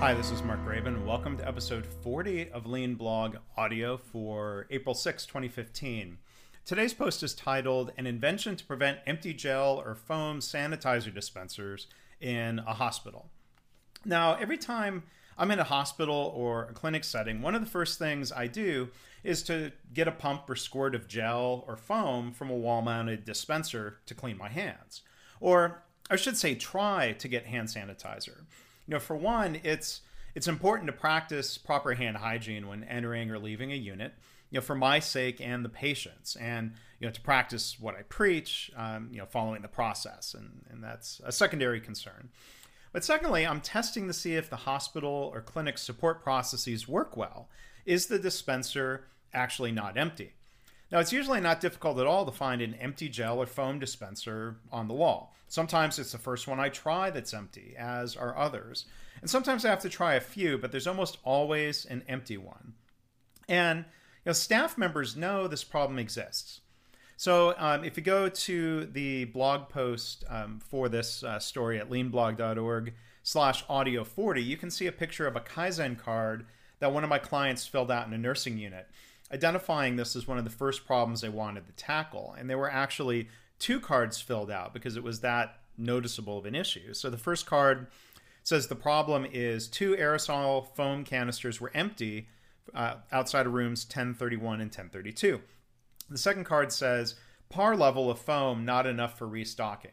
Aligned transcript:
Hi, 0.00 0.14
this 0.14 0.30
is 0.30 0.44
Mark 0.44 0.64
Graban. 0.64 1.04
Welcome 1.04 1.36
to 1.38 1.46
episode 1.46 1.84
40 1.84 2.50
of 2.50 2.66
Lean 2.66 2.94
Blog 2.94 3.38
Audio 3.56 3.96
for 3.96 4.68
April 4.70 4.94
6, 4.94 5.26
2015. 5.26 6.18
Today's 6.64 6.94
post 6.94 7.24
is 7.24 7.34
titled 7.34 7.90
An 7.98 8.06
Invention 8.06 8.54
to 8.54 8.64
Prevent 8.64 9.00
Empty 9.08 9.34
Gel 9.34 9.82
or 9.84 9.96
Foam 9.96 10.38
Sanitizer 10.38 11.12
Dispensers 11.12 11.88
in 12.20 12.60
a 12.60 12.74
Hospital. 12.74 13.28
Now, 14.04 14.34
every 14.34 14.56
time 14.56 15.02
I'm 15.36 15.50
in 15.50 15.58
a 15.58 15.64
hospital 15.64 16.32
or 16.32 16.66
a 16.66 16.74
clinic 16.74 17.02
setting, 17.02 17.42
one 17.42 17.56
of 17.56 17.60
the 17.60 17.66
first 17.70 17.98
things 17.98 18.30
I 18.30 18.46
do 18.46 18.90
is 19.24 19.42
to 19.42 19.72
get 19.92 20.06
a 20.06 20.12
pump 20.12 20.48
or 20.48 20.54
squirt 20.54 20.94
of 20.94 21.08
gel 21.08 21.64
or 21.66 21.76
foam 21.76 22.32
from 22.32 22.50
a 22.50 22.56
wall 22.56 22.82
mounted 22.82 23.24
dispenser 23.24 23.98
to 24.06 24.14
clean 24.14 24.38
my 24.38 24.48
hands. 24.48 25.02
Or 25.40 25.82
I 26.08 26.14
should 26.14 26.36
say, 26.36 26.54
try 26.54 27.16
to 27.18 27.26
get 27.26 27.46
hand 27.46 27.66
sanitizer 27.66 28.44
you 28.88 28.94
know, 28.94 29.00
for 29.00 29.14
one, 29.14 29.60
it's 29.62 30.00
it's 30.34 30.48
important 30.48 30.86
to 30.86 30.92
practice 30.92 31.58
proper 31.58 31.94
hand 31.94 32.16
hygiene 32.16 32.66
when 32.66 32.84
entering 32.84 33.30
or 33.30 33.38
leaving 33.38 33.70
a 33.70 33.76
unit. 33.76 34.14
You 34.50 34.56
know, 34.56 34.62
for 34.62 34.74
my 34.74 34.98
sake 34.98 35.42
and 35.42 35.62
the 35.62 35.68
patient's, 35.68 36.34
and 36.36 36.72
you 36.98 37.06
know, 37.06 37.12
to 37.12 37.20
practice 37.20 37.76
what 37.78 37.94
I 37.94 38.02
preach. 38.02 38.72
Um, 38.74 39.10
you 39.12 39.18
know, 39.18 39.26
following 39.26 39.60
the 39.60 39.68
process, 39.68 40.34
and 40.34 40.64
and 40.70 40.82
that's 40.82 41.20
a 41.22 41.30
secondary 41.30 41.80
concern. 41.80 42.30
But 42.92 43.04
secondly, 43.04 43.46
I'm 43.46 43.60
testing 43.60 44.06
to 44.06 44.14
see 44.14 44.34
if 44.34 44.48
the 44.48 44.56
hospital 44.56 45.30
or 45.34 45.42
clinic 45.42 45.76
support 45.76 46.22
processes 46.22 46.88
work 46.88 47.14
well. 47.14 47.50
Is 47.84 48.06
the 48.06 48.18
dispenser 48.18 49.04
actually 49.34 49.72
not 49.72 49.98
empty? 49.98 50.32
Now, 50.90 51.00
it's 51.00 51.12
usually 51.12 51.40
not 51.40 51.60
difficult 51.60 51.98
at 51.98 52.06
all 52.06 52.24
to 52.24 52.32
find 52.32 52.62
an 52.62 52.74
empty 52.74 53.08
gel 53.08 53.38
or 53.38 53.46
foam 53.46 53.78
dispenser 53.78 54.56
on 54.72 54.88
the 54.88 54.94
wall. 54.94 55.34
Sometimes 55.46 55.98
it's 55.98 56.12
the 56.12 56.18
first 56.18 56.48
one 56.48 56.60
I 56.60 56.70
try 56.70 57.10
that's 57.10 57.34
empty, 57.34 57.74
as 57.78 58.16
are 58.16 58.36
others. 58.36 58.86
And 59.20 59.28
sometimes 59.28 59.64
I 59.64 59.70
have 59.70 59.80
to 59.80 59.88
try 59.88 60.14
a 60.14 60.20
few, 60.20 60.56
but 60.58 60.70
there's 60.70 60.86
almost 60.86 61.18
always 61.24 61.84
an 61.84 62.04
empty 62.08 62.36
one. 62.36 62.74
And 63.48 63.80
you 63.80 64.30
know, 64.30 64.32
staff 64.32 64.78
members 64.78 65.16
know 65.16 65.46
this 65.46 65.64
problem 65.64 65.98
exists. 65.98 66.60
So 67.16 67.54
um, 67.58 67.82
if 67.82 67.96
you 67.96 68.02
go 68.02 68.28
to 68.28 68.84
the 68.86 69.24
blog 69.24 69.68
post 69.68 70.24
um, 70.28 70.60
for 70.60 70.88
this 70.88 71.24
uh, 71.24 71.38
story 71.38 71.80
at 71.80 71.90
leanblog.org 71.90 72.94
slash 73.22 73.64
audio 73.68 74.04
40, 74.04 74.42
you 74.42 74.56
can 74.56 74.70
see 74.70 74.86
a 74.86 74.92
picture 74.92 75.26
of 75.26 75.34
a 75.34 75.40
Kaizen 75.40 75.98
card 75.98 76.46
that 76.78 76.92
one 76.92 77.02
of 77.02 77.10
my 77.10 77.18
clients 77.18 77.66
filled 77.66 77.90
out 77.90 78.06
in 78.06 78.12
a 78.12 78.18
nursing 78.18 78.56
unit 78.56 78.86
identifying 79.32 79.96
this 79.96 80.16
as 80.16 80.26
one 80.26 80.38
of 80.38 80.44
the 80.44 80.50
first 80.50 80.86
problems 80.86 81.20
they 81.20 81.28
wanted 81.28 81.66
to 81.66 81.72
tackle. 81.72 82.34
And 82.38 82.48
there 82.48 82.58
were 82.58 82.70
actually 82.70 83.28
two 83.58 83.80
cards 83.80 84.20
filled 84.20 84.50
out 84.50 84.72
because 84.72 84.96
it 84.96 85.02
was 85.02 85.20
that 85.20 85.60
noticeable 85.76 86.38
of 86.38 86.46
an 86.46 86.54
issue. 86.54 86.94
So 86.94 87.10
the 87.10 87.18
first 87.18 87.46
card 87.46 87.88
says 88.42 88.66
the 88.66 88.74
problem 88.74 89.26
is 89.30 89.68
two 89.68 89.94
aerosol 89.96 90.74
foam 90.74 91.04
canisters 91.04 91.60
were 91.60 91.70
empty 91.74 92.28
uh, 92.74 92.94
outside 93.12 93.46
of 93.46 93.52
rooms 93.52 93.84
1031 93.84 94.60
and 94.60 94.70
1032. 94.70 95.40
The 96.08 96.18
second 96.18 96.44
card 96.44 96.72
says 96.72 97.14
par 97.50 97.76
level 97.76 98.10
of 98.10 98.18
foam 98.18 98.64
not 98.64 98.86
enough 98.86 99.18
for 99.18 99.28
restocking. 99.28 99.92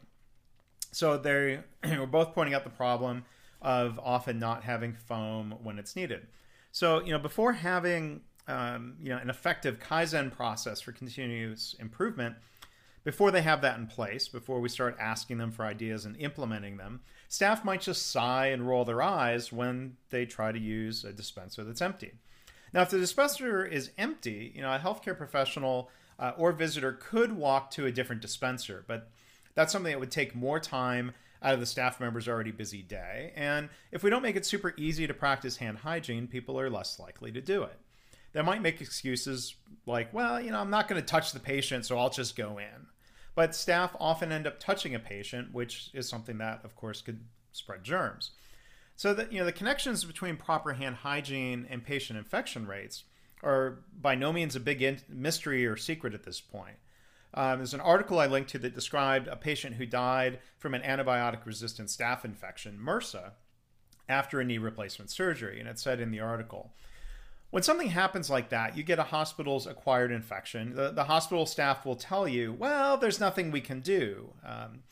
So 0.92 1.18
they 1.18 1.60
were 1.98 2.06
both 2.06 2.34
pointing 2.34 2.54
out 2.54 2.64
the 2.64 2.70
problem 2.70 3.24
of 3.60 3.98
often 4.02 4.38
not 4.38 4.64
having 4.64 4.94
foam 4.94 5.56
when 5.62 5.78
it's 5.78 5.96
needed. 5.96 6.26
So, 6.72 7.02
you 7.02 7.12
know, 7.12 7.18
before 7.18 7.54
having 7.54 8.20
um, 8.48 8.94
you 9.02 9.10
know, 9.10 9.18
an 9.18 9.30
effective 9.30 9.78
Kaizen 9.78 10.32
process 10.32 10.80
for 10.80 10.92
continuous 10.92 11.74
improvement, 11.78 12.36
before 13.04 13.30
they 13.30 13.42
have 13.42 13.60
that 13.60 13.78
in 13.78 13.86
place, 13.86 14.26
before 14.26 14.60
we 14.60 14.68
start 14.68 14.96
asking 14.98 15.38
them 15.38 15.52
for 15.52 15.64
ideas 15.64 16.04
and 16.04 16.16
implementing 16.16 16.76
them, 16.76 17.00
staff 17.28 17.64
might 17.64 17.80
just 17.80 18.10
sigh 18.10 18.46
and 18.46 18.66
roll 18.66 18.84
their 18.84 19.00
eyes 19.00 19.52
when 19.52 19.96
they 20.10 20.26
try 20.26 20.50
to 20.50 20.58
use 20.58 21.04
a 21.04 21.12
dispenser 21.12 21.62
that's 21.62 21.80
empty. 21.80 22.14
Now, 22.72 22.82
if 22.82 22.90
the 22.90 22.98
dispenser 22.98 23.64
is 23.64 23.92
empty, 23.96 24.52
you 24.54 24.60
know, 24.60 24.74
a 24.74 24.78
healthcare 24.78 25.16
professional 25.16 25.88
uh, 26.18 26.32
or 26.36 26.50
visitor 26.50 26.92
could 26.92 27.32
walk 27.32 27.70
to 27.72 27.86
a 27.86 27.92
different 27.92 28.22
dispenser, 28.22 28.84
but 28.88 29.08
that's 29.54 29.72
something 29.72 29.92
that 29.92 30.00
would 30.00 30.10
take 30.10 30.34
more 30.34 30.58
time 30.58 31.12
out 31.42 31.54
of 31.54 31.60
the 31.60 31.66
staff 31.66 32.00
member's 32.00 32.28
already 32.28 32.50
busy 32.50 32.82
day. 32.82 33.32
And 33.36 33.68
if 33.92 34.02
we 34.02 34.10
don't 34.10 34.22
make 34.22 34.34
it 34.34 34.44
super 34.44 34.74
easy 34.76 35.06
to 35.06 35.14
practice 35.14 35.58
hand 35.58 35.78
hygiene, 35.78 36.26
people 36.26 36.58
are 36.58 36.68
less 36.68 36.98
likely 36.98 37.30
to 37.32 37.40
do 37.40 37.62
it. 37.62 37.78
They 38.36 38.42
might 38.42 38.60
make 38.60 38.82
excuses 38.82 39.54
like, 39.86 40.12
well, 40.12 40.38
you 40.38 40.50
know, 40.50 40.60
I'm 40.60 40.68
not 40.68 40.88
going 40.88 41.00
to 41.00 41.06
touch 41.06 41.32
the 41.32 41.40
patient, 41.40 41.86
so 41.86 41.98
I'll 41.98 42.10
just 42.10 42.36
go 42.36 42.58
in. 42.58 42.86
But 43.34 43.54
staff 43.54 43.96
often 43.98 44.30
end 44.30 44.46
up 44.46 44.60
touching 44.60 44.94
a 44.94 44.98
patient, 44.98 45.54
which 45.54 45.88
is 45.94 46.06
something 46.06 46.36
that, 46.36 46.62
of 46.62 46.76
course, 46.76 47.00
could 47.00 47.20
spread 47.52 47.82
germs. 47.82 48.32
So 48.94 49.14
that 49.14 49.32
you 49.32 49.38
know 49.38 49.46
the 49.46 49.52
connections 49.52 50.04
between 50.04 50.36
proper 50.36 50.74
hand 50.74 50.96
hygiene 50.96 51.66
and 51.70 51.82
patient 51.82 52.18
infection 52.18 52.66
rates 52.66 53.04
are 53.42 53.78
by 53.98 54.14
no 54.14 54.34
means 54.34 54.54
a 54.54 54.60
big 54.60 54.82
in- 54.82 55.00
mystery 55.08 55.64
or 55.66 55.78
secret 55.78 56.12
at 56.12 56.24
this 56.24 56.42
point. 56.42 56.76
Um, 57.32 57.60
there's 57.60 57.72
an 57.72 57.80
article 57.80 58.18
I 58.18 58.26
linked 58.26 58.50
to 58.50 58.58
that 58.58 58.74
described 58.74 59.28
a 59.28 59.36
patient 59.36 59.76
who 59.76 59.86
died 59.86 60.40
from 60.58 60.74
an 60.74 60.82
antibiotic 60.82 61.46
resistant 61.46 61.88
staph 61.88 62.22
infection, 62.22 62.78
MRSA, 62.82 63.30
after 64.10 64.40
a 64.40 64.44
knee 64.44 64.58
replacement 64.58 65.10
surgery. 65.10 65.58
And 65.58 65.66
it 65.70 65.78
said 65.78 66.00
in 66.00 66.10
the 66.10 66.20
article 66.20 66.74
when 67.50 67.62
something 67.62 67.88
happens 67.88 68.28
like 68.28 68.48
that, 68.50 68.76
you 68.76 68.82
get 68.82 68.98
a 68.98 69.04
hospital's 69.04 69.66
acquired 69.66 70.10
infection. 70.10 70.74
The, 70.74 70.90
the 70.90 71.04
hospital 71.04 71.46
staff 71.46 71.86
will 71.86 71.96
tell 71.96 72.26
you, 72.26 72.52
well, 72.52 72.96
there's 72.96 73.20
nothing 73.20 73.50
we 73.50 73.60
can 73.60 73.80
do. 73.80 74.32
Um, 74.44 74.82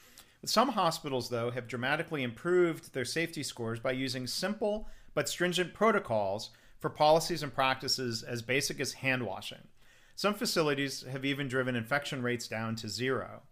some 0.44 0.70
hospitals, 0.70 1.28
though, 1.28 1.50
have 1.50 1.66
dramatically 1.66 2.22
improved 2.22 2.92
their 2.92 3.04
safety 3.04 3.42
scores 3.42 3.80
by 3.80 3.92
using 3.92 4.26
simple 4.26 4.88
but 5.14 5.28
stringent 5.28 5.72
protocols 5.74 6.50
for 6.78 6.90
policies 6.90 7.42
and 7.42 7.54
practices 7.54 8.22
as 8.22 8.42
basic 8.42 8.78
as 8.78 8.94
hand 8.94 9.24
washing. 9.24 9.68
Some 10.16 10.34
facilities 10.34 11.02
have 11.10 11.24
even 11.24 11.48
driven 11.48 11.74
infection 11.74 12.22
rates 12.22 12.46
down 12.46 12.76
to 12.76 12.88
zero. 12.88 13.42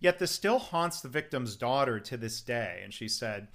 Yet 0.00 0.18
this 0.18 0.32
still 0.32 0.58
haunts 0.58 1.00
the 1.00 1.08
victim's 1.08 1.56
daughter 1.56 2.00
to 2.00 2.16
this 2.16 2.40
day, 2.40 2.80
and 2.82 2.92
she 2.92 3.06
said, 3.06 3.48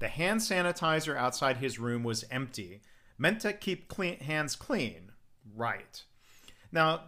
The 0.00 0.08
hand 0.08 0.40
sanitizer 0.40 1.16
outside 1.16 1.58
his 1.58 1.78
room 1.78 2.02
was 2.02 2.24
empty 2.30 2.80
meant 3.20 3.40
to 3.42 3.52
keep 3.52 3.86
clean, 3.86 4.18
hands 4.18 4.56
clean. 4.56 5.12
Right. 5.54 6.02
Now, 6.72 7.02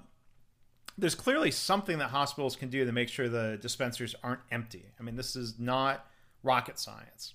there's 0.99 1.15
clearly 1.15 1.51
something 1.51 1.99
that 1.99 2.11
hospitals 2.11 2.55
can 2.55 2.69
do 2.69 2.85
to 2.85 2.93
make 2.93 3.09
sure 3.09 3.29
the 3.29 3.59
dispensers 3.61 4.15
aren't 4.23 4.43
empty. 4.51 4.93
I 5.01 5.03
mean, 5.03 5.17
this 5.17 5.35
is 5.35 5.59
not 5.59 6.07
rocket 6.43 6.79
science. 6.79 7.33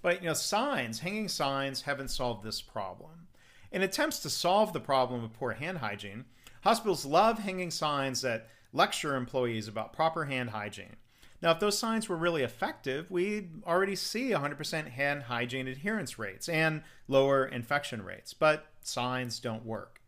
But, 0.00 0.22
you 0.22 0.28
know, 0.28 0.34
signs, 0.34 1.00
hanging 1.00 1.28
signs 1.28 1.82
haven't 1.82 2.08
solved 2.08 2.44
this 2.44 2.62
problem. 2.62 3.28
In 3.70 3.82
attempts 3.82 4.20
to 4.20 4.30
solve 4.30 4.72
the 4.72 4.80
problem 4.80 5.22
of 5.22 5.32
poor 5.34 5.52
hand 5.52 5.78
hygiene, 5.78 6.24
hospitals 6.62 7.04
love 7.04 7.40
hanging 7.40 7.70
signs 7.70 8.22
that 8.22 8.48
lecture 8.72 9.16
employees 9.16 9.68
about 9.68 9.92
proper 9.92 10.24
hand 10.24 10.50
hygiene. 10.50 10.96
Now, 11.44 11.50
if 11.50 11.60
those 11.60 11.76
signs 11.76 12.08
were 12.08 12.16
really 12.16 12.42
effective, 12.42 13.10
we'd 13.10 13.62
already 13.66 13.96
see 13.96 14.30
100% 14.30 14.88
hand 14.88 15.24
hygiene 15.24 15.68
adherence 15.68 16.18
rates 16.18 16.48
and 16.48 16.82
lower 17.06 17.44
infection 17.44 18.02
rates, 18.02 18.32
but 18.32 18.64
signs 18.80 19.40
don't 19.40 19.66
work. 19.66 20.00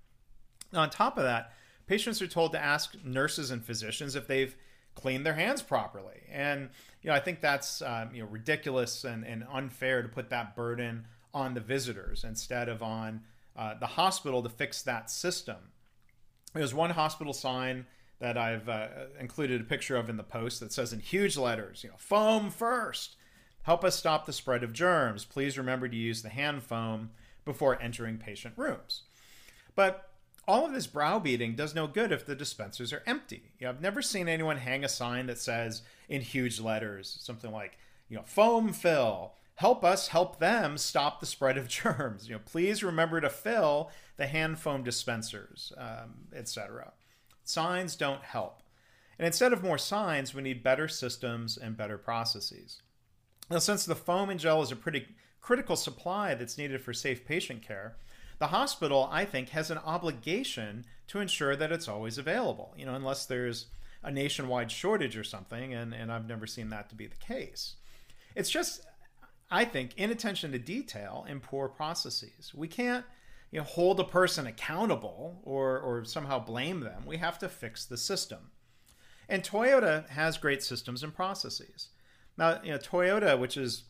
Now, 0.72 0.80
on 0.80 0.88
top 0.88 1.18
of 1.18 1.24
that, 1.24 1.52
patients 1.86 2.22
are 2.22 2.26
told 2.26 2.52
to 2.52 2.58
ask 2.58 2.96
nurses 3.04 3.50
and 3.50 3.62
physicians 3.62 4.16
if 4.16 4.26
they've 4.26 4.56
cleaned 4.94 5.26
their 5.26 5.34
hands 5.34 5.60
properly. 5.60 6.22
And, 6.32 6.70
you 7.02 7.10
know, 7.10 7.14
I 7.14 7.20
think 7.20 7.42
that's, 7.42 7.82
um, 7.82 8.14
you 8.14 8.22
know, 8.22 8.30
ridiculous 8.30 9.04
and, 9.04 9.22
and 9.22 9.44
unfair 9.52 10.00
to 10.00 10.08
put 10.08 10.30
that 10.30 10.56
burden 10.56 11.04
on 11.34 11.52
the 11.52 11.60
visitors 11.60 12.24
instead 12.24 12.70
of 12.70 12.82
on 12.82 13.20
uh, 13.54 13.74
the 13.78 13.86
hospital 13.86 14.42
to 14.42 14.48
fix 14.48 14.80
that 14.84 15.10
system. 15.10 15.58
There's 16.54 16.72
one 16.72 16.90
hospital 16.90 17.34
sign 17.34 17.84
that 18.18 18.38
I've 18.38 18.68
uh, 18.68 18.88
included 19.20 19.60
a 19.60 19.64
picture 19.64 19.96
of 19.96 20.08
in 20.08 20.16
the 20.16 20.22
post 20.22 20.60
that 20.60 20.72
says 20.72 20.92
in 20.92 21.00
huge 21.00 21.36
letters, 21.36 21.84
you 21.84 21.90
know, 21.90 21.96
foam 21.98 22.50
first. 22.50 23.16
Help 23.62 23.84
us 23.84 23.96
stop 23.96 24.26
the 24.26 24.32
spread 24.32 24.62
of 24.62 24.72
germs. 24.72 25.24
Please 25.24 25.58
remember 25.58 25.88
to 25.88 25.96
use 25.96 26.22
the 26.22 26.28
hand 26.28 26.62
foam 26.62 27.10
before 27.44 27.80
entering 27.80 28.16
patient 28.16 28.54
rooms. 28.56 29.02
But 29.74 30.10
all 30.48 30.64
of 30.64 30.72
this 30.72 30.86
browbeating 30.86 31.56
does 31.56 31.74
no 31.74 31.86
good 31.86 32.12
if 32.12 32.24
the 32.24 32.36
dispensers 32.36 32.92
are 32.92 33.02
empty. 33.06 33.50
You 33.58 33.64
know, 33.66 33.70
I've 33.70 33.80
never 33.80 34.02
seen 34.02 34.28
anyone 34.28 34.58
hang 34.58 34.84
a 34.84 34.88
sign 34.88 35.26
that 35.26 35.38
says 35.38 35.82
in 36.08 36.20
huge 36.20 36.60
letters 36.60 37.18
something 37.20 37.50
like, 37.50 37.78
you 38.08 38.16
know, 38.16 38.22
foam 38.24 38.72
fill. 38.72 39.34
Help 39.56 39.84
us 39.84 40.08
help 40.08 40.38
them 40.38 40.78
stop 40.78 41.18
the 41.18 41.26
spread 41.26 41.58
of 41.58 41.68
germs. 41.68 42.28
You 42.28 42.34
know, 42.34 42.42
please 42.44 42.84
remember 42.84 43.20
to 43.20 43.30
fill 43.30 43.90
the 44.16 44.26
hand 44.26 44.58
foam 44.58 44.84
dispensers, 44.84 45.72
um, 45.76 46.14
etc. 46.34 46.92
Signs 47.46 47.94
don't 47.94 48.24
help. 48.24 48.60
And 49.18 49.24
instead 49.24 49.52
of 49.52 49.62
more 49.62 49.78
signs, 49.78 50.34
we 50.34 50.42
need 50.42 50.64
better 50.64 50.88
systems 50.88 51.56
and 51.56 51.76
better 51.76 51.96
processes. 51.96 52.82
Now, 53.48 53.60
since 53.60 53.86
the 53.86 53.94
foam 53.94 54.30
and 54.30 54.40
gel 54.40 54.62
is 54.62 54.72
a 54.72 54.76
pretty 54.76 55.06
critical 55.40 55.76
supply 55.76 56.34
that's 56.34 56.58
needed 56.58 56.80
for 56.80 56.92
safe 56.92 57.24
patient 57.24 57.62
care, 57.62 57.96
the 58.40 58.48
hospital, 58.48 59.08
I 59.12 59.24
think, 59.24 59.50
has 59.50 59.70
an 59.70 59.78
obligation 59.78 60.84
to 61.06 61.20
ensure 61.20 61.54
that 61.54 61.70
it's 61.70 61.86
always 61.86 62.18
available, 62.18 62.74
you 62.76 62.84
know, 62.84 62.96
unless 62.96 63.26
there's 63.26 63.66
a 64.02 64.10
nationwide 64.10 64.72
shortage 64.72 65.16
or 65.16 65.24
something, 65.24 65.72
and, 65.72 65.94
and 65.94 66.10
I've 66.10 66.28
never 66.28 66.48
seen 66.48 66.70
that 66.70 66.88
to 66.88 66.96
be 66.96 67.06
the 67.06 67.16
case. 67.16 67.76
It's 68.34 68.50
just, 68.50 68.84
I 69.52 69.64
think, 69.64 69.92
inattention 69.96 70.50
to 70.50 70.58
detail 70.58 71.24
and 71.28 71.40
poor 71.40 71.68
processes. 71.68 72.52
We 72.52 72.66
can't 72.66 73.06
you 73.56 73.62
know, 73.62 73.68
hold 73.68 73.98
a 73.98 74.04
person 74.04 74.46
accountable 74.46 75.40
or, 75.42 75.78
or 75.78 76.04
somehow 76.04 76.38
blame 76.38 76.80
them. 76.80 77.04
We 77.06 77.16
have 77.16 77.38
to 77.38 77.48
fix 77.48 77.86
the 77.86 77.96
system. 77.96 78.50
And 79.30 79.42
Toyota 79.42 80.06
has 80.10 80.36
great 80.36 80.62
systems 80.62 81.02
and 81.02 81.14
processes. 81.14 81.88
Now, 82.36 82.60
you 82.62 82.72
know, 82.72 82.76
Toyota, 82.76 83.38
which 83.38 83.56
is 83.56 83.84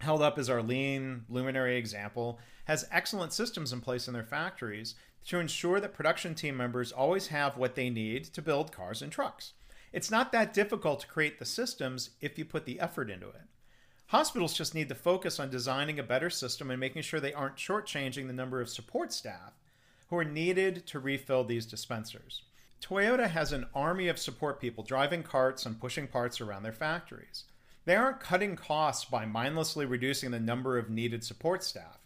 held 0.00 0.20
up 0.20 0.36
as 0.36 0.50
our 0.50 0.62
lean 0.62 1.22
luminary 1.30 1.78
example, 1.78 2.40
has 2.66 2.86
excellent 2.92 3.32
systems 3.32 3.72
in 3.72 3.80
place 3.80 4.06
in 4.06 4.12
their 4.12 4.22
factories 4.22 4.96
to 5.28 5.40
ensure 5.40 5.80
that 5.80 5.94
production 5.94 6.34
team 6.34 6.54
members 6.54 6.92
always 6.92 7.28
have 7.28 7.56
what 7.56 7.76
they 7.76 7.88
need 7.88 8.24
to 8.24 8.42
build 8.42 8.70
cars 8.70 9.00
and 9.00 9.10
trucks. 9.10 9.54
It's 9.94 10.10
not 10.10 10.30
that 10.32 10.52
difficult 10.52 11.00
to 11.00 11.06
create 11.06 11.38
the 11.38 11.46
systems 11.46 12.10
if 12.20 12.38
you 12.38 12.44
put 12.44 12.66
the 12.66 12.78
effort 12.78 13.08
into 13.08 13.28
it. 13.28 13.48
Hospitals 14.10 14.54
just 14.54 14.74
need 14.74 14.88
to 14.88 14.94
focus 14.96 15.38
on 15.38 15.50
designing 15.50 16.00
a 16.00 16.02
better 16.02 16.30
system 16.30 16.68
and 16.68 16.80
making 16.80 17.02
sure 17.02 17.20
they 17.20 17.32
aren't 17.32 17.54
shortchanging 17.54 18.26
the 18.26 18.32
number 18.32 18.60
of 18.60 18.68
support 18.68 19.12
staff 19.12 19.52
who 20.08 20.16
are 20.16 20.24
needed 20.24 20.84
to 20.88 20.98
refill 20.98 21.44
these 21.44 21.64
dispensers. 21.64 22.42
Toyota 22.82 23.30
has 23.30 23.52
an 23.52 23.68
army 23.72 24.08
of 24.08 24.18
support 24.18 24.60
people 24.60 24.82
driving 24.82 25.22
carts 25.22 25.64
and 25.64 25.80
pushing 25.80 26.08
parts 26.08 26.40
around 26.40 26.64
their 26.64 26.72
factories. 26.72 27.44
They 27.84 27.94
aren't 27.94 28.18
cutting 28.18 28.56
costs 28.56 29.04
by 29.04 29.26
mindlessly 29.26 29.86
reducing 29.86 30.32
the 30.32 30.40
number 30.40 30.76
of 30.76 30.90
needed 30.90 31.22
support 31.22 31.62
staff. 31.62 32.00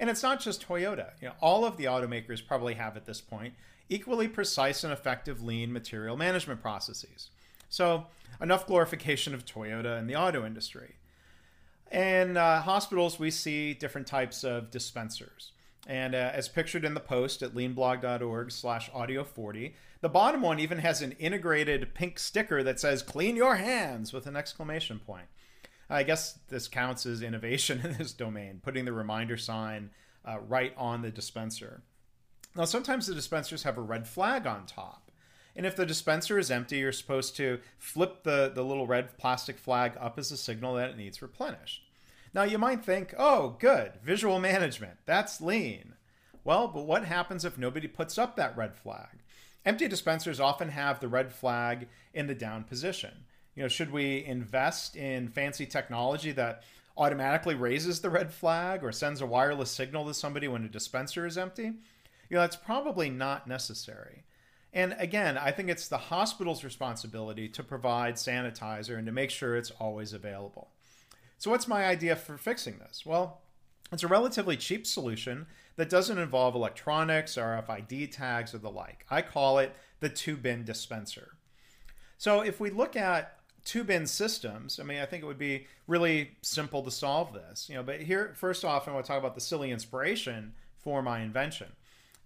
And 0.00 0.10
it's 0.10 0.24
not 0.24 0.40
just 0.40 0.66
Toyota. 0.66 1.12
You 1.20 1.28
know, 1.28 1.34
all 1.40 1.64
of 1.64 1.76
the 1.76 1.84
automakers 1.84 2.44
probably 2.44 2.74
have 2.74 2.96
at 2.96 3.06
this 3.06 3.20
point 3.20 3.54
equally 3.88 4.26
precise 4.26 4.82
and 4.82 4.92
effective 4.92 5.40
lean 5.40 5.72
material 5.72 6.16
management 6.16 6.60
processes. 6.60 7.30
So, 7.68 8.06
enough 8.40 8.66
glorification 8.66 9.34
of 9.34 9.46
Toyota 9.46 9.96
and 9.96 10.10
the 10.10 10.16
auto 10.16 10.44
industry. 10.44 10.96
In 11.90 12.36
uh, 12.36 12.62
hospitals, 12.62 13.18
we 13.18 13.30
see 13.30 13.74
different 13.74 14.06
types 14.06 14.42
of 14.44 14.70
dispensers. 14.70 15.52
And 15.86 16.14
uh, 16.14 16.30
as 16.32 16.48
pictured 16.48 16.84
in 16.84 16.94
the 16.94 17.00
post 17.00 17.42
at 17.42 17.54
leanblog.org 17.54 18.50
slash 18.50 18.90
audio 18.94 19.22
40, 19.22 19.74
the 20.00 20.08
bottom 20.08 20.42
one 20.42 20.58
even 20.58 20.78
has 20.78 21.02
an 21.02 21.12
integrated 21.12 21.94
pink 21.94 22.18
sticker 22.18 22.62
that 22.62 22.80
says, 22.80 23.02
clean 23.02 23.36
your 23.36 23.56
hands 23.56 24.12
with 24.12 24.26
an 24.26 24.36
exclamation 24.36 24.98
point. 24.98 25.26
I 25.90 26.02
guess 26.02 26.38
this 26.48 26.68
counts 26.68 27.04
as 27.06 27.22
innovation 27.22 27.80
in 27.84 27.98
this 27.98 28.12
domain, 28.12 28.60
putting 28.62 28.84
the 28.84 28.92
reminder 28.92 29.36
sign 29.36 29.90
uh, 30.24 30.40
right 30.40 30.74
on 30.76 31.02
the 31.02 31.10
dispenser. 31.10 31.82
Now, 32.56 32.64
sometimes 32.64 33.06
the 33.06 33.14
dispensers 33.14 33.64
have 33.64 33.76
a 33.76 33.82
red 33.82 34.06
flag 34.06 34.46
on 34.46 34.66
top. 34.66 35.03
And 35.56 35.64
if 35.64 35.76
the 35.76 35.86
dispenser 35.86 36.38
is 36.38 36.50
empty, 36.50 36.78
you're 36.78 36.92
supposed 36.92 37.36
to 37.36 37.60
flip 37.78 38.24
the, 38.24 38.50
the 38.52 38.64
little 38.64 38.86
red 38.86 39.16
plastic 39.18 39.58
flag 39.58 39.92
up 40.00 40.18
as 40.18 40.32
a 40.32 40.36
signal 40.36 40.74
that 40.74 40.90
it 40.90 40.96
needs 40.96 41.22
replenished. 41.22 41.82
Now, 42.34 42.42
you 42.42 42.58
might 42.58 42.84
think, 42.84 43.14
oh, 43.16 43.56
good, 43.60 43.92
visual 44.02 44.40
management, 44.40 44.98
that's 45.06 45.40
lean. 45.40 45.94
Well, 46.42 46.66
but 46.66 46.86
what 46.86 47.04
happens 47.04 47.44
if 47.44 47.56
nobody 47.56 47.86
puts 47.86 48.18
up 48.18 48.34
that 48.36 48.56
red 48.56 48.76
flag? 48.76 49.20
Empty 49.64 49.88
dispensers 49.88 50.40
often 50.40 50.68
have 50.68 51.00
the 51.00 51.08
red 51.08 51.32
flag 51.32 51.88
in 52.12 52.26
the 52.26 52.34
down 52.34 52.64
position. 52.64 53.24
You 53.54 53.62
know, 53.62 53.68
should 53.68 53.92
we 53.92 54.24
invest 54.24 54.96
in 54.96 55.28
fancy 55.28 55.64
technology 55.64 56.32
that 56.32 56.64
automatically 56.96 57.54
raises 57.54 58.00
the 58.00 58.10
red 58.10 58.32
flag 58.32 58.82
or 58.82 58.92
sends 58.92 59.20
a 59.20 59.26
wireless 59.26 59.70
signal 59.70 60.06
to 60.06 60.14
somebody 60.14 60.48
when 60.48 60.64
a 60.64 60.68
dispenser 60.68 61.24
is 61.24 61.38
empty? 61.38 61.72
You 62.28 62.36
know, 62.36 62.40
that's 62.40 62.56
probably 62.56 63.08
not 63.10 63.46
necessary. 63.46 64.24
And 64.74 64.96
again, 64.98 65.38
I 65.38 65.52
think 65.52 65.70
it's 65.70 65.86
the 65.86 65.96
hospital's 65.96 66.64
responsibility 66.64 67.48
to 67.48 67.62
provide 67.62 68.16
sanitizer 68.16 68.98
and 68.98 69.06
to 69.06 69.12
make 69.12 69.30
sure 69.30 69.56
it's 69.56 69.70
always 69.70 70.12
available. 70.12 70.68
So, 71.38 71.50
what's 71.50 71.68
my 71.68 71.84
idea 71.84 72.16
for 72.16 72.36
fixing 72.36 72.78
this? 72.78 73.06
Well, 73.06 73.40
it's 73.92 74.02
a 74.02 74.08
relatively 74.08 74.56
cheap 74.56 74.84
solution 74.84 75.46
that 75.76 75.88
doesn't 75.88 76.18
involve 76.18 76.56
electronics, 76.56 77.36
RFID 77.36 78.10
tags, 78.10 78.52
or 78.52 78.58
the 78.58 78.70
like. 78.70 79.06
I 79.08 79.22
call 79.22 79.58
it 79.58 79.74
the 80.00 80.08
two 80.08 80.36
bin 80.36 80.64
dispenser. 80.64 81.36
So, 82.18 82.40
if 82.40 82.58
we 82.58 82.70
look 82.70 82.96
at 82.96 83.38
two 83.64 83.84
bin 83.84 84.08
systems, 84.08 84.80
I 84.80 84.82
mean, 84.82 84.98
I 84.98 85.06
think 85.06 85.22
it 85.22 85.26
would 85.26 85.38
be 85.38 85.68
really 85.86 86.32
simple 86.42 86.82
to 86.82 86.90
solve 86.90 87.32
this. 87.32 87.68
You 87.68 87.76
know, 87.76 87.84
but 87.84 88.00
here, 88.00 88.32
first 88.34 88.64
off, 88.64 88.88
I 88.88 88.92
want 88.92 89.04
to 89.04 89.08
talk 89.08 89.20
about 89.20 89.36
the 89.36 89.40
silly 89.40 89.70
inspiration 89.70 90.52
for 90.78 91.00
my 91.00 91.20
invention. 91.20 91.68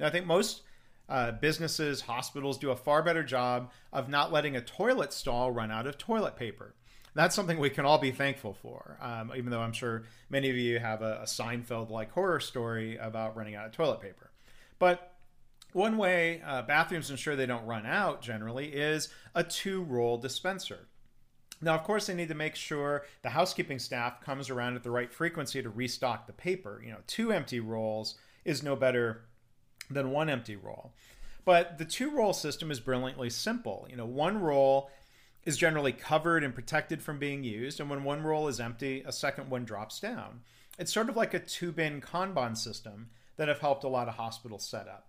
Now, 0.00 0.06
I 0.06 0.11
think 0.11 0.25
most 0.25 0.62
uh, 1.08 1.32
businesses, 1.32 2.02
hospitals 2.02 2.58
do 2.58 2.70
a 2.70 2.76
far 2.76 3.02
better 3.02 3.22
job 3.22 3.70
of 3.93 4.08
not 4.08 4.32
letting 4.32 4.56
a 4.56 4.60
toilet 4.60 5.12
stall 5.12 5.50
run 5.50 5.70
out 5.70 5.87
of 5.87 5.99
toilet 5.99 6.37
paper 6.37 6.75
that's 7.19 7.34
something 7.34 7.58
we 7.58 7.70
can 7.70 7.84
all 7.84 7.99
be 7.99 8.12
thankful 8.12 8.55
for. 8.55 8.96
Um, 9.00 9.32
even 9.37 9.50
though 9.50 9.60
I'm 9.60 9.72
sure 9.72 10.05
many 10.31 10.50
of 10.50 10.56
you 10.56 10.78
have 10.78 11.02
a, 11.02 11.20
a 11.22 11.25
Seinfeld 11.25 11.90
like 11.90 12.12
horror 12.12 12.38
story 12.38 12.96
about 12.96 13.37
running 13.37 13.56
out 13.56 13.66
of 13.66 13.72
toilet 13.72 14.00
paper. 14.00 14.31
But 14.78 15.14
one 15.72 15.99
way 15.99 16.40
uh, 16.46 16.62
bathrooms 16.62 17.11
ensure 17.11 17.34
they 17.34 17.46
don't 17.46 17.66
run 17.66 17.87
out 17.87 18.22
generally 18.22 18.69
is 18.69 19.08
a 19.34 19.43
two 19.43 19.82
roll 19.82 20.16
dispenser. 20.16 20.87
Now, 21.61 21.75
of 21.75 21.82
course, 21.82 22.06
they 22.06 22.14
need 22.14 22.28
to 22.28 22.37
make 22.37 22.54
sure 22.54 23.04
the 23.22 23.31
housekeeping 23.31 23.81
staff 23.81 24.20
comes 24.20 24.49
around 24.49 24.76
at 24.76 24.84
the 24.84 24.93
right 24.93 25.12
frequency 25.12 25.61
to 25.61 25.69
restock 25.69 26.28
the 26.28 26.32
paper. 26.32 26.81
You 26.84 26.93
know, 26.93 26.99
two 27.08 27.32
empty 27.32 27.58
rolls 27.58 28.14
is 28.44 28.62
no 28.62 28.76
better 28.76 29.25
than 29.90 30.11
one 30.11 30.29
empty 30.31 30.56
roll. 30.56 30.93
But 31.44 31.79
the 31.79 31.85
two 31.85 32.11
roll 32.11 32.32
system 32.32 32.70
is 32.70 32.81
brilliantly 32.81 33.31
simple. 33.31 33.87
You 33.88 33.96
know, 33.96 34.05
one 34.05 34.38
roll 34.38 34.90
is 35.44 35.56
generally 35.56 35.93
covered 35.93 36.44
and 36.44 36.55
protected 36.55 37.02
from 37.02 37.19
being 37.19 37.43
used, 37.43 37.81
and 37.81 37.88
when 37.88 38.05
one 38.05 38.23
roll 38.23 38.49
is 38.49 38.61
empty, 38.61 39.02
a 39.06 39.12
second 39.12 39.49
one 39.49 39.64
drops 39.64 39.99
down. 39.99 40.40
It's 40.79 40.93
sort 40.93 41.08
of 41.08 41.17
like 41.17 41.32
a 41.32 41.38
two 41.38 41.73
bin 41.73 42.00
Kanban 42.00 42.56
system 42.56 43.08
that 43.37 43.49
have 43.49 43.61
helped 43.61 43.85
a 43.85 43.88
lot 43.88 44.08
of 44.08 44.14
hospitals 44.14 44.67
set 44.67 44.88
up. 44.88 45.06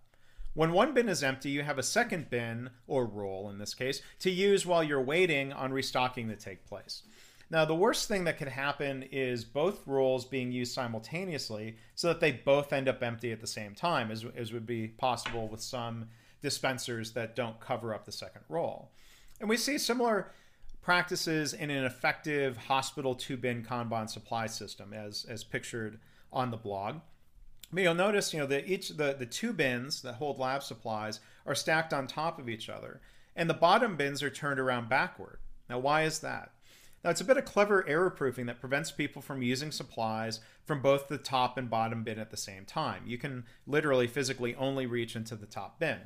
When 0.54 0.72
one 0.72 0.94
bin 0.94 1.08
is 1.08 1.22
empty, 1.22 1.50
you 1.50 1.62
have 1.62 1.78
a 1.78 1.82
second 1.82 2.30
bin, 2.30 2.70
or 2.88 3.04
roll 3.04 3.50
in 3.50 3.58
this 3.58 3.74
case, 3.74 4.02
to 4.20 4.30
use 4.30 4.66
while 4.66 4.82
you're 4.82 5.00
waiting 5.00 5.52
on 5.52 5.72
restocking 5.72 6.28
to 6.28 6.36
take 6.36 6.66
place. 6.66 7.02
Now, 7.50 7.64
the 7.64 7.74
worst 7.74 8.06
thing 8.06 8.24
that 8.24 8.38
could 8.38 8.48
happen 8.48 9.02
is 9.10 9.44
both 9.44 9.84
rolls 9.84 10.24
being 10.24 10.52
used 10.52 10.72
simultaneously 10.72 11.76
so 11.96 12.06
that 12.08 12.20
they 12.20 12.30
both 12.30 12.72
end 12.72 12.88
up 12.88 13.02
empty 13.02 13.32
at 13.32 13.40
the 13.40 13.46
same 13.46 13.74
time, 13.74 14.12
as, 14.12 14.24
as 14.36 14.52
would 14.52 14.66
be 14.66 14.86
possible 14.86 15.48
with 15.48 15.60
some 15.60 16.08
dispensers 16.42 17.10
that 17.12 17.34
don't 17.34 17.58
cover 17.58 17.92
up 17.92 18.06
the 18.06 18.12
second 18.12 18.42
roll. 18.48 18.92
And 19.40 19.48
we 19.48 19.56
see 19.56 19.78
similar 19.78 20.30
practices 20.80 21.52
in 21.52 21.70
an 21.70 21.84
effective 21.84 22.56
hospital 22.56 23.16
two 23.16 23.36
bin 23.36 23.64
Kanban 23.64 24.08
supply 24.08 24.46
system 24.46 24.92
as, 24.92 25.26
as 25.28 25.42
pictured 25.42 25.98
on 26.32 26.52
the 26.52 26.56
blog. 26.56 27.00
But 27.72 27.82
you'll 27.82 27.94
notice, 27.94 28.32
you 28.32 28.40
know, 28.40 28.46
that 28.46 28.68
each 28.68 28.90
the, 28.90 29.16
the 29.18 29.26
two 29.26 29.52
bins 29.52 30.02
that 30.02 30.14
hold 30.14 30.38
lab 30.38 30.62
supplies 30.62 31.20
are 31.46 31.54
stacked 31.54 31.92
on 31.92 32.06
top 32.06 32.38
of 32.38 32.48
each 32.48 32.68
other, 32.68 33.00
and 33.36 33.50
the 33.50 33.54
bottom 33.54 33.96
bins 33.96 34.22
are 34.22 34.30
turned 34.30 34.60
around 34.60 34.88
backward. 34.88 35.38
Now, 35.68 35.78
why 35.78 36.02
is 36.02 36.20
that? 36.20 36.52
Now, 37.02 37.10
it's 37.10 37.20
a 37.22 37.24
bit 37.24 37.38
of 37.38 37.46
clever 37.46 37.86
error 37.88 38.10
proofing 38.10 38.46
that 38.46 38.60
prevents 38.60 38.90
people 38.90 39.22
from 39.22 39.42
using 39.42 39.72
supplies 39.72 40.40
from 40.64 40.82
both 40.82 41.08
the 41.08 41.16
top 41.16 41.56
and 41.56 41.70
bottom 41.70 42.04
bin 42.04 42.18
at 42.18 42.30
the 42.30 42.36
same 42.36 42.66
time. 42.66 43.04
You 43.06 43.16
can 43.16 43.44
literally 43.66 44.06
physically 44.06 44.54
only 44.54 44.84
reach 44.84 45.16
into 45.16 45.34
the 45.34 45.46
top 45.46 45.80
bin. 45.80 45.98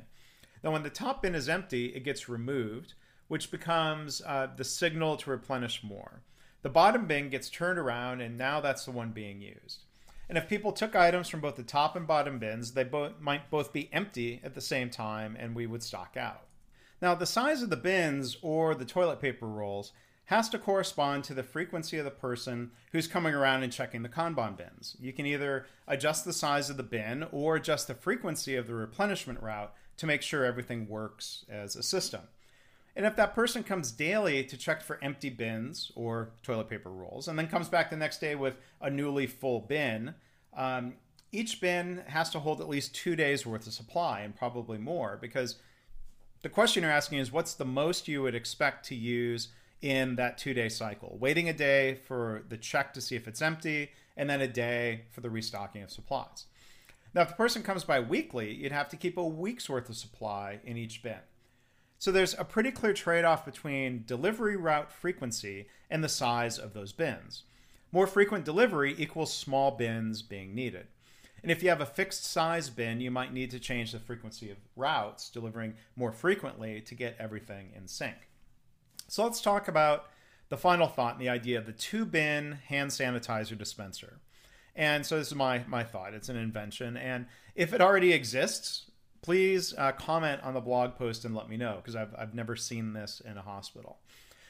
Now, 0.63 0.71
when 0.71 0.83
the 0.83 0.89
top 0.89 1.21
bin 1.21 1.35
is 1.35 1.49
empty, 1.49 1.87
it 1.87 2.05
gets 2.05 2.29
removed, 2.29 2.93
which 3.27 3.51
becomes 3.51 4.21
uh, 4.25 4.47
the 4.55 4.63
signal 4.63 5.17
to 5.17 5.29
replenish 5.29 5.83
more. 5.83 6.21
The 6.61 6.69
bottom 6.69 7.07
bin 7.07 7.29
gets 7.29 7.49
turned 7.49 7.77
around, 7.77 8.21
and 8.21 8.37
now 8.37 8.61
that's 8.61 8.85
the 8.85 8.91
one 8.91 9.11
being 9.11 9.41
used. 9.41 9.83
And 10.29 10.37
if 10.37 10.49
people 10.49 10.71
took 10.71 10.95
items 10.95 11.27
from 11.27 11.41
both 11.41 11.57
the 11.57 11.63
top 11.63 11.95
and 11.95 12.07
bottom 12.07 12.39
bins, 12.39 12.71
they 12.71 12.85
both 12.85 13.19
might 13.19 13.51
both 13.51 13.73
be 13.73 13.93
empty 13.93 14.39
at 14.43 14.55
the 14.55 14.61
same 14.61 14.89
time, 14.89 15.35
and 15.37 15.55
we 15.55 15.67
would 15.67 15.83
stock 15.83 16.15
out. 16.17 16.47
Now, 17.01 17.13
the 17.13 17.25
size 17.25 17.61
of 17.61 17.69
the 17.69 17.75
bins 17.75 18.37
or 18.41 18.73
the 18.73 18.85
toilet 18.85 19.19
paper 19.19 19.45
rolls 19.45 19.91
has 20.25 20.49
to 20.49 20.57
correspond 20.57 21.23
to 21.23 21.33
the 21.33 21.43
frequency 21.43 21.97
of 21.97 22.05
the 22.05 22.11
person 22.11 22.71
who's 22.91 23.07
coming 23.07 23.33
around 23.33 23.63
and 23.63 23.71
checking 23.71 24.01
the 24.01 24.09
Kanban 24.09 24.57
bins. 24.57 24.95
You 24.99 25.13
can 25.13 25.25
either 25.25 25.67
adjust 25.87 26.25
the 26.25 26.33
size 26.33 26.69
of 26.69 26.77
the 26.77 26.83
bin 26.83 27.25
or 27.31 27.55
adjust 27.55 27.87
the 27.87 27.93
frequency 27.93 28.55
of 28.55 28.67
the 28.67 28.73
replenishment 28.73 29.41
route 29.41 29.73
to 29.97 30.07
make 30.07 30.21
sure 30.21 30.43
everything 30.43 30.87
works 30.87 31.45
as 31.49 31.75
a 31.75 31.83
system. 31.83 32.21
And 32.95 33.05
if 33.05 33.15
that 33.17 33.35
person 33.35 33.63
comes 33.63 33.91
daily 33.91 34.43
to 34.45 34.57
check 34.57 34.81
for 34.81 35.03
empty 35.03 35.29
bins 35.29 35.91
or 35.95 36.31
toilet 36.43 36.69
paper 36.69 36.89
rolls, 36.89 37.27
and 37.27 37.37
then 37.37 37.47
comes 37.47 37.67
back 37.67 37.89
the 37.89 37.97
next 37.97 38.19
day 38.19 38.35
with 38.35 38.57
a 38.81 38.89
newly 38.89 39.27
full 39.27 39.59
bin, 39.59 40.15
um, 40.55 40.93
each 41.31 41.59
bin 41.59 42.03
has 42.07 42.29
to 42.29 42.39
hold 42.39 42.61
at 42.61 42.69
least 42.69 42.95
two 42.95 43.15
days 43.15 43.45
worth 43.45 43.67
of 43.67 43.73
supply 43.73 44.21
and 44.21 44.35
probably 44.35 44.77
more 44.77 45.17
because 45.21 45.57
the 46.41 46.49
question 46.49 46.83
you're 46.83 46.91
asking 46.91 47.19
is 47.19 47.31
what's 47.31 47.53
the 47.55 47.65
most 47.65 48.07
you 48.07 48.21
would 48.21 48.35
expect 48.35 48.85
to 48.85 48.95
use 48.95 49.49
in 49.85 50.15
that 50.15 50.37
two 50.39 50.53
day 50.53 50.67
cycle? 50.67 51.15
Waiting 51.19 51.47
a 51.47 51.53
day 51.53 51.93
for 51.93 52.43
the 52.49 52.57
check 52.57 52.91
to 52.95 53.01
see 53.01 53.15
if 53.15 53.27
it's 53.27 53.41
empty, 53.41 53.91
and 54.17 54.27
then 54.27 54.41
a 54.41 54.47
day 54.47 55.03
for 55.11 55.21
the 55.21 55.29
restocking 55.29 55.83
of 55.83 55.91
supplies. 55.91 56.45
Now, 57.13 57.21
if 57.21 57.29
the 57.29 57.35
person 57.35 57.61
comes 57.61 57.83
by 57.83 57.99
weekly, 57.99 58.51
you'd 58.51 58.71
have 58.71 58.89
to 58.89 58.97
keep 58.97 59.15
a 59.15 59.23
week's 59.23 59.69
worth 59.69 59.87
of 59.87 59.95
supply 59.95 60.59
in 60.65 60.75
each 60.75 61.03
bin. 61.03 61.19
So 61.99 62.11
there's 62.11 62.33
a 62.33 62.43
pretty 62.43 62.71
clear 62.71 62.93
trade 62.93 63.25
off 63.25 63.45
between 63.45 64.03
delivery 64.07 64.57
route 64.57 64.91
frequency 64.91 65.67
and 65.89 66.03
the 66.03 66.09
size 66.09 66.57
of 66.57 66.73
those 66.73 66.91
bins. 66.91 67.43
More 67.91 68.07
frequent 68.07 68.43
delivery 68.43 68.95
equals 68.97 69.33
small 69.33 69.71
bins 69.71 70.23
being 70.23 70.55
needed. 70.55 70.87
And 71.43 71.51
if 71.51 71.61
you 71.61 71.69
have 71.69 71.79
a 71.79 71.85
fixed 71.85 72.25
size 72.25 72.71
bin, 72.71 73.01
you 73.01 73.11
might 73.11 73.31
need 73.31 73.51
to 73.51 73.59
change 73.59 73.91
the 73.91 73.99
frequency 73.99 74.49
of 74.49 74.57
routes, 74.75 75.29
delivering 75.29 75.75
more 75.95 76.11
frequently 76.11 76.81
to 76.81 76.95
get 76.95 77.15
everything 77.19 77.71
in 77.75 77.87
sync. 77.87 78.15
So 79.07 79.23
let's 79.23 79.41
talk 79.41 79.67
about 79.67 80.05
the 80.49 80.57
final 80.57 80.87
thought 80.87 81.13
and 81.13 81.21
the 81.21 81.29
idea 81.29 81.57
of 81.57 81.65
the 81.65 81.71
two 81.71 82.05
bin 82.05 82.59
hand 82.67 82.91
sanitizer 82.91 83.57
dispenser. 83.57 84.19
And 84.75 85.05
so 85.05 85.17
this 85.17 85.27
is 85.27 85.35
my, 85.35 85.63
my 85.67 85.83
thought. 85.83 86.13
It's 86.13 86.29
an 86.29 86.35
invention. 86.35 86.97
And 86.97 87.27
if 87.55 87.73
it 87.73 87.81
already 87.81 88.11
exists, 88.11 88.91
please 89.21 89.73
uh, 89.77 89.93
comment 89.93 90.41
on 90.43 90.53
the 90.53 90.61
blog 90.61 90.95
post 90.95 91.25
and 91.25 91.33
let 91.33 91.49
me 91.49 91.57
know 91.57 91.77
because 91.77 91.95
I've, 91.95 92.13
I've 92.17 92.35
never 92.35 92.55
seen 92.55 92.93
this 92.93 93.21
in 93.25 93.37
a 93.37 93.41
hospital. 93.41 93.97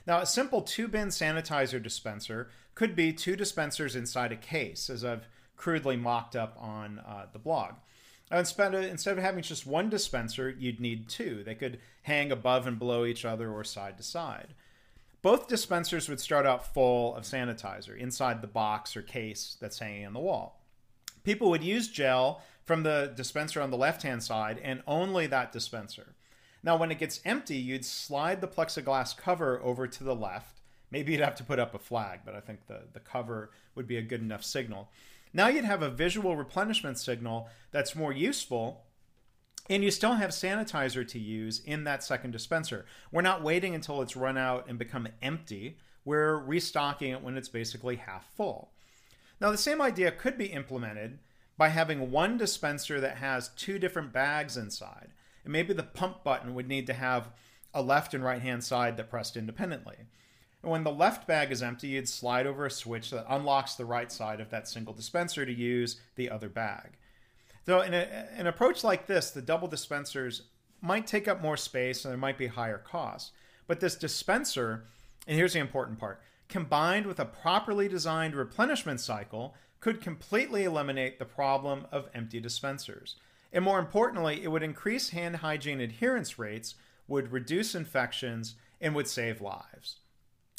Now, 0.08 0.20
a 0.20 0.26
simple 0.26 0.62
two 0.62 0.88
bin 0.88 1.08
sanitizer 1.08 1.82
dispenser 1.82 2.50
could 2.76 2.96
be 2.96 3.14
two 3.14 3.36
dispensers 3.36 3.96
inside 3.96 4.32
a 4.32 4.36
case, 4.36 4.90
as 4.90 5.06
I've 5.06 5.28
crudely 5.56 5.96
mocked 5.96 6.36
up 6.36 6.58
on 6.60 7.00
uh, 7.00 7.28
the 7.32 7.40
blog. 7.40 7.76
Instead 8.32 8.74
of, 8.74 8.84
instead 8.84 9.18
of 9.18 9.24
having 9.24 9.44
just 9.44 9.68
one 9.68 9.90
dispenser, 9.90 10.50
you'd 10.50 10.80
need 10.80 11.08
two. 11.08 11.44
They 11.44 11.56
could 11.56 11.80
hang 12.04 12.32
above 12.32 12.66
and 12.66 12.80
below 12.80 13.06
each 13.06 13.24
other 13.24 13.52
or 13.52 13.64
side 13.64 13.98
to 13.98 14.04
side. 14.04 14.54
Both 15.22 15.48
dispensers 15.48 16.10
would 16.10 16.20
start 16.20 16.46
out 16.46 16.74
full 16.74 17.16
of 17.16 17.24
sanitizer 17.24 17.98
inside 17.98 18.42
the 18.42 18.48
box 18.48 18.96
or 18.96 19.02
case 19.02 19.58
that's 19.60 19.80
hanging 19.80 20.06
on 20.06 20.14
the 20.14 20.20
wall. 20.20 20.62
People 21.24 21.50
would 21.50 21.64
use 21.64 21.88
gel 21.88 22.42
from 22.64 22.84
the 22.84 23.14
dispenser 23.16 23.62
on 23.62 23.72
the 23.72 23.78
left 23.78 24.04
hand 24.04 24.24
side 24.24 24.60
and 24.64 24.84
only 24.88 25.28
that 25.28 25.52
dispenser. 25.52 26.16
Now, 26.64 26.78
when 26.78 26.92
it 26.92 27.00
gets 27.00 27.22
empty, 27.26 27.58
you'd 27.58 27.86
slide 27.86 28.42
the 28.42 28.48
plexiglass 28.48 29.16
cover 29.16 29.62
over 29.64 29.88
to 29.88 30.04
the 30.04 30.16
left. 30.16 30.62
Maybe 30.90 31.12
you'd 31.12 31.22
have 31.22 31.36
to 31.36 31.44
put 31.44 31.60
up 31.60 31.76
a 31.76 31.80
flag, 31.80 32.22
but 32.26 32.36
I 32.36 32.40
think 32.40 32.68
the, 32.68 32.82
the 32.94 33.00
cover 33.00 33.52
would 33.76 33.88
be 33.88 33.98
a 33.98 34.02
good 34.02 34.22
enough 34.22 34.44
signal. 34.44 34.90
Now 35.36 35.50
you'd 35.50 35.66
have 35.66 35.82
a 35.82 35.90
visual 35.90 36.38
replenishment 36.38 36.98
signal 36.98 37.50
that's 37.72 37.94
more 37.94 38.14
useful 38.14 38.86
and 39.70 39.84
you 39.84 39.92
still 39.92 40.14
have 40.14 40.30
sanitizer 40.30 41.06
to 41.10 41.20
use 41.20 41.60
in 41.60 41.84
that 41.84 42.06
second 42.06 42.32
dispenser. 42.32 42.86
We're 43.12 43.22
not 43.22 43.44
waiting 43.44 43.76
until 43.76 44.02
it's 44.02 44.16
run 44.16 44.38
out 44.38 44.70
and 44.70 44.80
become 44.80 45.10
empty. 45.22 45.78
We're 46.06 46.38
restocking 46.38 47.12
it 47.12 47.22
when 47.22 47.36
it's 47.36 47.50
basically 47.50 47.98
half 47.98 48.30
full. 48.38 48.72
Now, 49.42 49.52
the 49.52 49.58
same 49.58 49.82
idea 49.82 50.10
could 50.10 50.38
be 50.38 50.46
implemented 50.46 51.20
by 51.58 51.68
having 51.68 52.12
one 52.12 52.38
dispenser 52.38 53.02
that 53.02 53.18
has 53.18 53.50
two 53.58 53.78
different 53.78 54.14
bags 54.14 54.56
inside. 54.56 55.10
And 55.44 55.52
maybe 55.52 55.74
the 55.74 55.84
pump 55.84 56.24
button 56.24 56.56
would 56.56 56.70
need 56.70 56.88
to 56.88 56.94
have 56.94 57.28
a 57.74 57.82
left 57.82 58.14
and 58.14 58.24
right 58.24 58.42
hand 58.42 58.64
side 58.64 58.96
that 58.96 59.10
pressed 59.10 59.36
independently. 59.36 59.98
And 60.66 60.72
when 60.72 60.84
the 60.84 60.92
left 60.92 61.28
bag 61.28 61.52
is 61.52 61.62
empty, 61.62 61.90
you'd 61.90 62.10
slide 62.10 62.48
over 62.48 62.66
a 62.66 62.72
switch 62.72 63.12
that 63.12 63.28
unlocks 63.30 63.76
the 63.76 63.86
right 63.86 64.12
side 64.12 64.42
of 64.42 64.50
that 64.50 64.68
single 64.68 64.96
dispenser 64.96 65.46
to 65.46 65.54
use 65.54 66.02
the 66.16 66.32
other 66.32 66.50
bag. 66.50 66.98
So, 67.68 67.82
in 67.82 67.94
a, 67.94 68.28
an 68.36 68.48
approach 68.48 68.84
like 68.84 69.06
this, 69.06 69.30
the 69.30 69.44
double 69.44 69.68
dispensers 69.68 70.42
might 70.82 71.06
take 71.06 71.28
up 71.28 71.40
more 71.40 71.56
space 71.56 72.04
and 72.04 72.12
there 72.12 72.18
might 72.18 72.40
be 72.40 72.48
higher 72.48 72.80
costs. 72.80 73.30
But 73.68 73.80
this 73.80 73.94
dispenser, 73.94 74.86
and 75.28 75.38
here's 75.38 75.54
the 75.54 75.60
important 75.60 76.00
part, 76.00 76.20
combined 76.50 77.06
with 77.06 77.20
a 77.20 77.26
properly 77.26 77.88
designed 77.88 78.34
replenishment 78.34 79.00
cycle, 79.00 79.54
could 79.82 80.02
completely 80.02 80.64
eliminate 80.64 81.20
the 81.20 81.26
problem 81.26 81.86
of 81.92 82.10
empty 82.16 82.40
dispensers. 82.40 83.18
And 83.54 83.64
more 83.64 83.78
importantly, 83.78 84.42
it 84.42 84.48
would 84.48 84.64
increase 84.64 85.12
hand 85.12 85.36
hygiene 85.38 85.80
adherence 85.80 86.40
rates, 86.40 86.74
would 87.08 87.32
reduce 87.32 87.76
infections, 87.76 88.56
and 88.82 88.96
would 88.96 89.08
save 89.08 89.42
lives. 89.42 89.98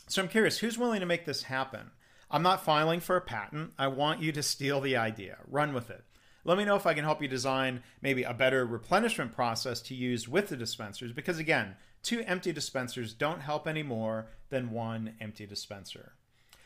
So 0.09 0.23
I'm 0.23 0.29
curious, 0.29 0.59
who's 0.59 0.79
willing 0.79 1.01
to 1.01 1.07
make 1.07 1.25
this 1.25 1.45
happen? 1.45 1.91
I'm 2.31 2.43
not 2.43 2.65
filing 2.65 3.01
for 3.01 3.17
a 3.17 3.21
patent. 3.21 3.73
I 3.79 3.89
want 3.89 4.23
you 4.23 4.33
to 4.33 4.43
steal 4.43 4.81
the 4.81 4.97
idea, 4.97 5.39
run 5.49 5.75
with 5.75 5.91
it. 5.91 6.05
Let 6.45 6.59
me 6.59 6.65
know 6.65 6.77
if 6.77 6.87
I 6.87 6.95
can 6.95 7.05
help 7.05 7.21
you 7.21 7.27
design 7.27 7.83
maybe 8.01 8.23
a 8.23 8.33
better 8.33 8.65
replenishment 8.65 9.33
process 9.33 9.81
to 9.83 9.95
use 9.95 10.29
with 10.29 10.49
the 10.49 10.57
dispensers, 10.57 11.13
because 11.13 11.39
again, 11.39 11.75
two 12.05 12.23
empty 12.25 12.53
dispensers 12.53 13.13
don't 13.13 13.41
help 13.41 13.67
any 13.67 13.83
more 13.83 14.29
than 14.49 14.71
one 14.71 15.15
empty 15.21 15.45
dispenser. 15.45 16.13